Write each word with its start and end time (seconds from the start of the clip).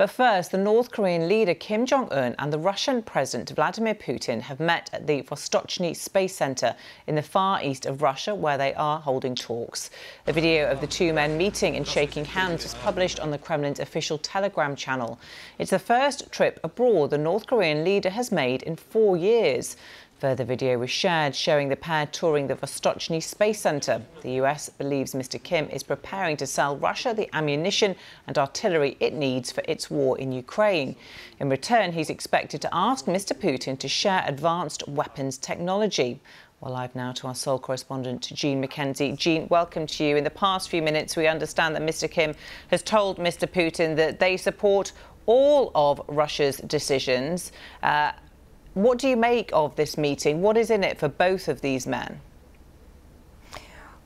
But 0.00 0.08
first, 0.08 0.50
the 0.50 0.56
North 0.56 0.92
Korean 0.92 1.28
leader 1.28 1.52
Kim 1.52 1.84
Jong 1.84 2.10
un 2.10 2.34
and 2.38 2.50
the 2.50 2.58
Russian 2.58 3.02
President 3.02 3.50
Vladimir 3.50 3.94
Putin 3.94 4.40
have 4.40 4.58
met 4.58 4.88
at 4.94 5.06
the 5.06 5.20
Vostochny 5.20 5.94
Space 5.94 6.34
Center 6.34 6.74
in 7.06 7.16
the 7.16 7.22
far 7.22 7.62
east 7.62 7.84
of 7.84 8.00
Russia, 8.00 8.34
where 8.34 8.56
they 8.56 8.72
are 8.72 8.98
holding 8.98 9.34
talks. 9.34 9.90
A 10.26 10.32
video 10.32 10.70
of 10.70 10.80
the 10.80 10.86
two 10.86 11.12
men 11.12 11.36
meeting 11.36 11.76
and 11.76 11.86
shaking 11.86 12.24
hands 12.24 12.62
was 12.62 12.72
published 12.76 13.20
on 13.20 13.30
the 13.30 13.36
Kremlin's 13.36 13.78
official 13.78 14.16
Telegram 14.16 14.74
channel. 14.74 15.20
It's 15.58 15.72
the 15.72 15.78
first 15.78 16.32
trip 16.32 16.60
abroad 16.64 17.10
the 17.10 17.18
North 17.18 17.46
Korean 17.46 17.84
leader 17.84 18.08
has 18.08 18.32
made 18.32 18.62
in 18.62 18.76
four 18.76 19.18
years. 19.18 19.76
Further 20.20 20.44
video 20.44 20.76
was 20.76 20.90
shared 20.90 21.34
showing 21.34 21.70
the 21.70 21.76
pair 21.76 22.04
touring 22.04 22.46
the 22.46 22.54
Vostochny 22.54 23.22
Space 23.22 23.58
Center. 23.58 24.02
The 24.20 24.32
US 24.32 24.68
believes 24.68 25.14
Mr. 25.14 25.42
Kim 25.42 25.66
is 25.70 25.82
preparing 25.82 26.36
to 26.36 26.46
sell 26.46 26.76
Russia 26.76 27.14
the 27.16 27.34
ammunition 27.34 27.96
and 28.26 28.36
artillery 28.36 28.98
it 29.00 29.14
needs 29.14 29.50
for 29.50 29.64
its 29.66 29.90
war 29.90 30.18
in 30.18 30.30
Ukraine. 30.30 30.94
In 31.38 31.48
return, 31.48 31.92
he's 31.92 32.10
expected 32.10 32.60
to 32.60 32.68
ask 32.70 33.06
Mr. 33.06 33.32
Putin 33.32 33.78
to 33.78 33.88
share 33.88 34.22
advanced 34.26 34.86
weapons 34.86 35.38
technology. 35.38 36.20
Well, 36.60 36.74
live 36.74 36.94
now 36.94 37.12
to 37.12 37.28
our 37.28 37.34
Seoul 37.34 37.58
correspondent, 37.58 38.30
Jean 38.34 38.60
Mackenzie. 38.60 39.12
Jean, 39.12 39.48
welcome 39.48 39.86
to 39.86 40.04
you. 40.04 40.18
In 40.18 40.24
the 40.24 40.28
past 40.28 40.68
few 40.68 40.82
minutes, 40.82 41.16
we 41.16 41.28
understand 41.28 41.74
that 41.76 41.82
Mr. 41.82 42.10
Kim 42.10 42.34
has 42.68 42.82
told 42.82 43.16
Mr. 43.16 43.48
Putin 43.48 43.96
that 43.96 44.20
they 44.20 44.36
support 44.36 44.92
all 45.24 45.72
of 45.74 46.02
Russia's 46.08 46.58
decisions. 46.58 47.52
Uh, 47.82 48.12
what 48.74 48.98
do 48.98 49.08
you 49.08 49.16
make 49.16 49.50
of 49.52 49.76
this 49.76 49.98
meeting? 49.98 50.42
What 50.42 50.56
is 50.56 50.70
in 50.70 50.84
it 50.84 50.98
for 50.98 51.08
both 51.08 51.48
of 51.48 51.60
these 51.60 51.86
men? 51.86 52.20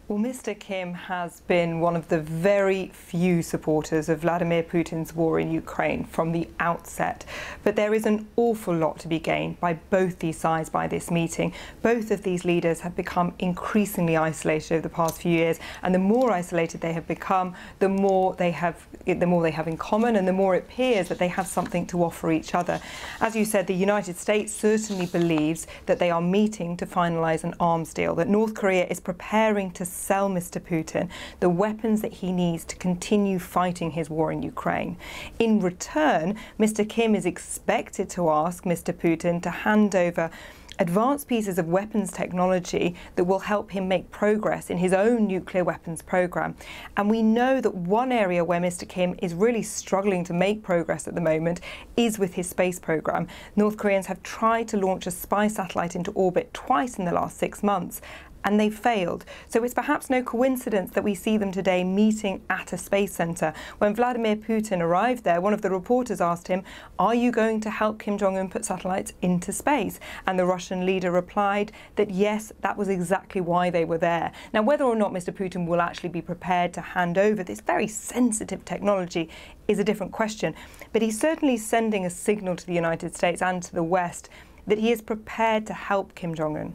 Well, 0.07 0.19
Mr. 0.19 0.59
Kim 0.59 0.93
has 0.93 1.41
been 1.41 1.81
one 1.81 1.97
of 1.97 2.09
the 2.09 2.21
very 2.21 2.89
few 2.93 3.41
supporters 3.43 4.11
of 4.11 4.19
Vladimir 4.19 4.63
Putin's 4.63 5.15
war 5.15 5.41
in 5.41 5.51
Ukraine 5.51 6.05
from 6.05 6.31
the 6.33 6.47
outset. 6.61 7.25
But 7.63 7.75
there 7.75 7.95
is 7.95 8.05
an 8.05 8.29
awful 8.37 8.77
lot 8.77 8.99
to 8.99 9.09
be 9.09 9.19
gained 9.19 9.61
by 9.61 9.79
both 9.89 10.19
these 10.19 10.37
sides 10.37 10.69
by 10.69 10.89
this 10.89 11.11
meeting. 11.11 11.55
Both 11.81 12.11
of 12.11 12.23
these 12.23 12.45
leaders 12.45 12.81
have 12.81 12.95
become 12.95 13.33
increasingly 13.39 14.15
isolated 14.15 14.75
over 14.75 14.83
the 14.83 14.91
past 14.91 15.23
few 15.23 15.33
years, 15.33 15.59
and 15.83 15.95
the 15.95 15.99
more 15.99 16.31
isolated 16.31 16.83
they 16.83 16.93
have 16.93 17.09
become, 17.09 17.55
the 17.79 17.89
more 17.89 18.35
they 18.35 18.51
have 18.51 18.87
the 19.07 19.27
more 19.27 19.43
they 19.43 19.51
have 19.51 19.69
in 19.69 19.77
common 19.77 20.17
and 20.17 20.27
the 20.27 20.33
more 20.33 20.55
it 20.55 20.65
appears 20.65 21.09
that 21.09 21.19
they 21.19 21.29
have 21.29 21.47
something 21.47 21.87
to 21.87 22.03
offer 22.03 22.33
each 22.33 22.55
other. 22.55 22.81
As 23.21 23.37
you 23.37 23.45
said, 23.45 23.67
the 23.67 23.75
United 23.75 24.17
States 24.17 24.53
certainly 24.53 25.07
believes 25.07 25.67
that 25.87 25.99
they 25.99 26.11
are 26.11 26.23
meeting 26.23 26.77
to 26.79 26.87
finalize 26.87 27.45
an 27.45 27.55
arms 27.61 27.93
deal, 27.93 28.15
that 28.15 28.29
North 28.29 28.55
Korea 28.55 28.87
is 28.87 29.01
preparing 29.01 29.71
to 29.73 29.85
sell 29.95 30.29
Mr. 30.29 30.61
Putin 30.61 31.09
the 31.41 31.49
weapons 31.49 32.03
that 32.03 32.13
he 32.13 32.33
needs 32.33 32.65
to 32.65 32.77
continue 32.77 33.39
fighting 33.39 33.93
his 33.93 34.11
war 34.11 34.33
in 34.33 34.43
Ukraine. 34.43 34.97
In 35.39 35.61
return, 35.61 36.37
Mr. 36.59 36.89
Kim 36.89 37.15
is 37.15 37.27
expected 37.27 38.11
to 38.11 38.29
ask 38.31 38.65
Mr. 38.65 38.93
Putin 38.93 39.43
to 39.43 39.51
hand 39.51 39.95
over 39.95 40.31
advanced 40.79 41.29
pieces 41.29 41.59
of 41.59 41.69
weapons 41.69 42.11
technology 42.11 42.95
that 43.15 43.25
will 43.25 43.39
help 43.39 43.71
him 43.71 43.87
make 43.87 44.11
progress 44.11 44.71
in 44.71 44.79
his 44.79 44.93
own 44.93 45.27
nuclear 45.27 45.65
weapons 45.65 46.03
program. 46.03 46.55
And 46.97 47.09
we 47.09 47.23
know 47.23 47.61
that 47.61 47.75
one 47.75 48.13
area 48.13 48.45
where 48.45 48.61
Mr. 48.61 48.89
Kim 48.89 49.15
is 49.23 49.35
really 49.35 49.63
struggling 49.63 50.25
to 50.25 50.33
make 50.33 50.63
progress 50.63 51.07
at 51.07 51.15
the 51.15 51.21
moment 51.21 51.61
is 51.97 52.19
with 52.19 52.35
his 52.35 52.49
space 52.49 52.79
program. 52.79 53.29
North 53.57 53.77
Koreans 53.77 54.07
have 54.07 54.23
tried 54.23 54.69
to 54.69 54.77
launch 54.77 55.07
a 55.07 55.11
spy 55.11 55.49
satellite 55.49 55.95
into 55.95 56.11
orbit 56.13 56.53
twice 56.53 56.99
in 56.99 57.05
the 57.05 57.13
last 57.13 57.39
six 57.39 57.63
months, 57.63 58.01
and 58.45 58.61
they 58.61 58.71
failed. 58.71 59.25
So 59.49 59.65
it's 59.65 59.75
perhaps 59.75 60.11
no 60.11 60.23
coincidence 60.23 60.93
that 60.93 61.05
we 61.05 61.15
see 61.15 61.37
them 61.37 61.51
today 61.51 61.83
meeting 61.83 62.43
at 62.51 62.73
a 62.73 62.79
space 62.79 63.15
centre. 63.15 63.53
When 63.79 63.95
Vladimir 63.95 64.37
Putin 64.37 64.81
arrived 64.81 65.25
there, 65.25 65.41
one 65.41 65.55
of 65.55 65.63
the 65.63 65.71
reporters 65.71 66.21
asked 66.21 66.49
him, 66.49 66.63
Are 66.99 67.15
you 67.15 67.31
going 67.31 67.61
to 67.63 67.71
help 67.71 67.99
Kim 67.99 68.19
Jong 68.19 68.39
un 68.39 68.49
put 68.49 68.65
satellites 68.65 69.13
into 69.23 69.53
space? 69.53 69.99
And 70.27 70.39
the 70.39 70.47
Russian 70.47 70.85
leader 70.85 71.11
replied 71.11 71.73
that 71.97 72.11
yes, 72.11 72.53
that 72.61 72.77
was 72.77 72.89
exactly 72.89 73.41
why 73.41 73.71
they 73.71 73.85
were 73.85 73.99
there. 73.99 74.33
Now, 74.53 74.63
whether 74.63 74.85
or 74.85 74.97
not 74.97 75.13
Mr. 75.13 75.33
Putin 75.35 75.67
will 75.67 75.81
actually 75.81 76.11
be 76.11 76.23
prepared 76.23 76.73
to 76.75 76.81
hand 76.81 77.19
over 77.19 77.43
this 77.43 77.61
very 77.61 77.89
sensitive 77.89 78.65
technology 78.65 79.29
is 79.67 79.79
a 79.79 79.85
different 79.85 80.13
question. 80.13 80.55
But 80.93 81.03
he's 81.03 81.19
certainly 81.19 81.57
sending 81.57 82.05
a 82.05 82.11
signal 82.11 82.57
to 82.57 82.67
the 82.67 82.75
United 82.75 83.17
States 83.17 83.41
and 83.43 83.63
to 83.63 83.75
the 83.75 83.83
West 83.83 84.29
that 84.67 84.79
he 84.79 84.93
is 84.93 85.03
prepared 85.03 85.67
to 85.67 85.75
help 85.75 86.15
Kim 86.15 86.35
Jong 86.35 86.57
un. 86.57 86.75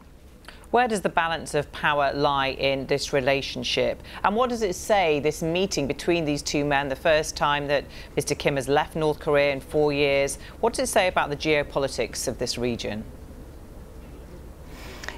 Where 0.70 0.86
does 0.86 1.00
the 1.00 1.08
balance 1.08 1.54
of 1.54 1.72
power 1.72 2.12
lie 2.14 2.50
in 2.50 2.86
this 2.86 3.12
relationship? 3.12 4.00
And 4.22 4.36
what 4.36 4.50
does 4.50 4.62
it 4.62 4.76
say, 4.76 5.18
this 5.18 5.42
meeting 5.42 5.88
between 5.88 6.24
these 6.24 6.42
two 6.42 6.64
men, 6.64 6.88
the 6.88 6.94
first 6.94 7.36
time 7.36 7.66
that 7.66 7.84
Mr. 8.16 8.38
Kim 8.38 8.54
has 8.54 8.68
left 8.68 8.94
North 8.94 9.18
Korea 9.18 9.52
in 9.52 9.60
four 9.60 9.92
years? 9.92 10.38
What 10.60 10.74
does 10.74 10.88
it 10.88 10.92
say 10.92 11.08
about 11.08 11.28
the 11.28 11.36
geopolitics 11.36 12.28
of 12.28 12.38
this 12.38 12.56
region? 12.56 13.02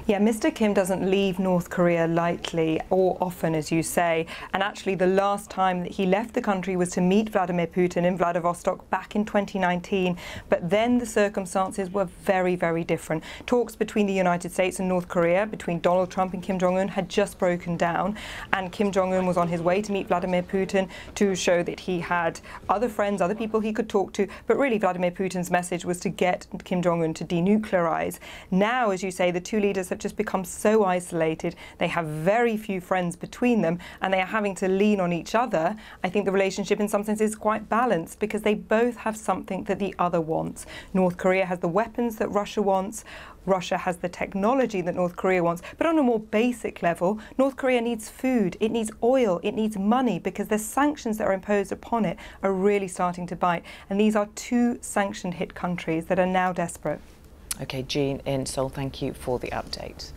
Yeah, 0.05 0.19
Mr. 0.19 0.53
Kim 0.53 0.75
doesn't 0.75 1.09
leave 1.09 1.39
North 1.39 1.71
Korea 1.71 2.09
lightly 2.09 2.81
or 2.91 3.17
often, 3.21 3.55
as 3.55 3.71
you 3.71 3.85
say. 3.85 4.27
And 4.53 4.61
actually, 4.61 4.97
the 4.97 5.07
last 5.07 5.49
time 5.49 5.85
that 5.85 5.93
he 5.93 6.07
left 6.07 6.35
the 6.35 6.43
country 6.43 6.75
was 6.75 6.91
to 6.91 7.01
meet 7.01 7.29
Vladimir 7.29 7.69
Putin 7.69 8.05
in 8.05 8.19
Vladivostok 8.19 8.91
back 8.91 9.15
in 9.15 9.25
2019. 9.25 10.19
But 10.49 10.69
then 10.69 10.99
the 10.99 11.07
circumstances 11.07 11.89
were 11.89 12.07
very, 12.07 12.57
very 12.57 12.83
different. 12.83 13.23
Talks 13.47 13.77
between 13.77 14.09
the 14.09 14.13
United 14.13 14.51
States 14.51 14.81
and 14.81 14.89
North 14.89 15.07
Korea, 15.07 15.47
between 15.47 15.79
Donald 15.79 16.11
Trump 16.11 16.35
and 16.35 16.43
Kim 16.43 16.59
Jong 16.59 16.79
un, 16.79 16.89
had 16.89 17.09
just 17.09 17.39
broken 17.39 17.77
down. 17.77 18.17
And 18.53 18.73
Kim 18.73 18.91
Jong 18.91 19.15
un 19.15 19.25
was 19.25 19.37
on 19.37 19.47
his 19.47 19.61
way 19.61 19.81
to 19.83 19.93
meet 19.93 20.09
Vladimir 20.09 20.43
Putin 20.43 20.89
to 21.15 21.37
show 21.37 21.63
that 21.63 21.79
he 21.79 22.01
had 22.01 22.41
other 22.69 22.89
friends, 22.89 23.23
other 23.23 23.37
people 23.37 23.61
he 23.61 23.73
could 23.73 23.89
talk 23.89 24.13
to. 24.15 24.27
But 24.49 24.59
really, 24.59 24.79
Vladimir 24.79 25.13
Putin's 25.13 25.49
message 25.49 25.85
was 25.85 26.01
to 26.01 26.09
get 26.09 26.49
Kim 26.65 26.83
Jong 26.83 27.05
un 27.05 27.15
to 27.15 27.25
denuclearize. 27.25 28.19
Now, 28.51 28.91
as 28.91 29.05
you 29.05 29.13
say, 29.13 29.31
the 29.31 29.41
two 29.41 29.61
leaders 29.61 29.92
have 29.93 30.01
just 30.01 30.17
become 30.17 30.45
so 30.45 30.85
isolated. 30.85 31.55
They 31.79 31.89
have 31.89 32.07
very 32.07 32.57
few 32.57 32.81
friends 32.81 33.15
between 33.15 33.63
them 33.63 33.79
and 34.01 34.13
they 34.13 34.21
are 34.21 34.27
having 34.27 34.55
to 34.57 34.69
lean 34.69 35.01
on 35.01 35.13
each 35.13 35.35
other. 35.35 35.77
I 36.03 36.09
think 36.09 36.25
the 36.25 36.33
relationship 36.33 36.81
in 36.81 36.89
some 36.89 37.05
sense 37.05 37.21
is 37.21 37.37
quite 37.37 37.69
balanced 37.69 38.19
because 38.19 38.43
they 38.43 38.55
both 38.55 38.97
have 38.97 39.17
something 39.17 39.65
that 39.65 39.79
the 39.79 39.95
other 39.99 40.21
wants. 40.21 40.67
North 40.93 41.17
Korea 41.17 41.47
has 41.47 41.61
the 41.61 41.69
weapons 41.69 42.17
that 42.17 42.29
Russia 42.29 42.63
wants. 42.63 43.05
Russia 43.47 43.77
has 43.77 43.97
the 43.97 44.09
technology 44.09 44.81
that 44.81 44.95
North 44.95 45.17
Korea 45.17 45.43
wants. 45.43 45.63
But 45.77 45.87
on 45.87 45.99
a 45.99 46.03
more 46.03 46.21
basic 46.21 46.83
level, 46.83 47.19
North 47.39 47.57
Korea 47.57 47.81
needs 47.81 48.09
food, 48.09 48.57
it 48.61 48.71
needs 48.71 48.91
oil, 49.03 49.41
it 49.43 49.55
needs 49.55 49.77
money 49.77 50.19
because 50.19 50.49
the 50.49 50.59
sanctions 50.59 51.19
that 51.19 51.27
are 51.27 51.33
imposed 51.33 51.73
upon 51.73 52.05
it 52.05 52.17
are 52.43 52.53
really 52.53 52.89
starting 52.89 53.27
to 53.27 53.37
bite. 53.37 53.65
And 53.91 54.01
these 54.01 54.17
are 54.17 54.27
two 54.35 54.79
sanction 54.81 55.33
hit 55.33 55.55
countries 55.55 56.07
that 56.07 56.19
are 56.19 56.27
now 56.27 56.53
desperate. 56.53 57.01
OK, 57.61 57.83
Jean 57.83 58.23
in 58.25 58.47
Seoul, 58.47 58.69
thank 58.69 59.03
you 59.03 59.13
for 59.13 59.39
the 59.39 59.49
update. 59.49 60.13